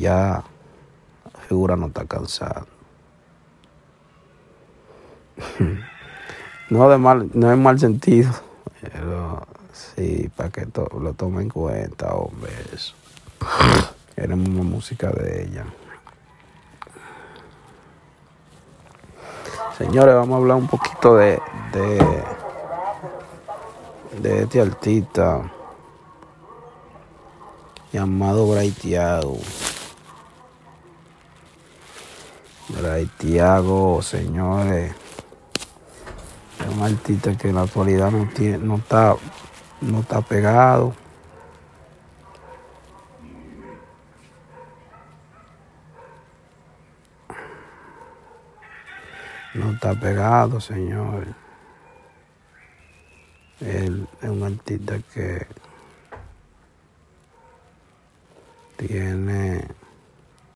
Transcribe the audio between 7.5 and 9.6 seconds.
en mal sentido, pero